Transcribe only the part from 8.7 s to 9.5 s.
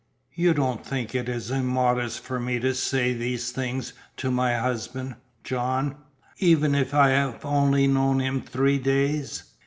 days?"